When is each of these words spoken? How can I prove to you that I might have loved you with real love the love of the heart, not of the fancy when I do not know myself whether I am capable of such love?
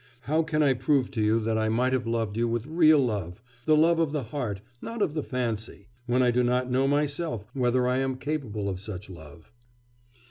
How 0.21 0.41
can 0.41 0.63
I 0.63 0.73
prove 0.73 1.11
to 1.11 1.21
you 1.21 1.39
that 1.41 1.59
I 1.59 1.69
might 1.69 1.93
have 1.93 2.07
loved 2.07 2.35
you 2.35 2.47
with 2.47 2.65
real 2.65 2.97
love 2.97 3.39
the 3.65 3.75
love 3.77 3.99
of 3.99 4.11
the 4.13 4.23
heart, 4.23 4.61
not 4.81 4.99
of 4.99 5.13
the 5.13 5.21
fancy 5.21 5.89
when 6.07 6.23
I 6.23 6.31
do 6.31 6.43
not 6.43 6.71
know 6.71 6.87
myself 6.87 7.45
whether 7.53 7.87
I 7.87 7.99
am 7.99 8.17
capable 8.17 8.67
of 8.67 8.79
such 8.79 9.11
love? 9.11 9.51